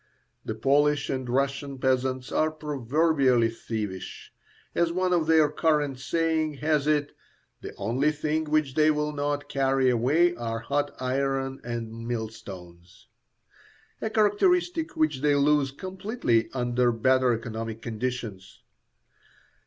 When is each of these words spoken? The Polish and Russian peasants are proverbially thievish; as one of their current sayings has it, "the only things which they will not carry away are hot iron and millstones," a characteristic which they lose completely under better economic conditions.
The 0.43 0.55
Polish 0.55 1.11
and 1.11 1.29
Russian 1.29 1.77
peasants 1.77 2.31
are 2.31 2.49
proverbially 2.49 3.51
thievish; 3.51 4.33
as 4.73 4.91
one 4.91 5.13
of 5.13 5.27
their 5.27 5.47
current 5.47 5.99
sayings 5.99 6.59
has 6.61 6.87
it, 6.87 7.11
"the 7.61 7.75
only 7.75 8.11
things 8.11 8.49
which 8.49 8.73
they 8.73 8.89
will 8.89 9.11
not 9.13 9.47
carry 9.47 9.91
away 9.91 10.33
are 10.35 10.57
hot 10.61 10.89
iron 10.99 11.61
and 11.63 12.07
millstones," 12.07 13.09
a 14.01 14.09
characteristic 14.09 14.97
which 14.97 15.21
they 15.21 15.35
lose 15.35 15.69
completely 15.69 16.49
under 16.51 16.91
better 16.91 17.31
economic 17.31 17.83
conditions. 17.83 18.63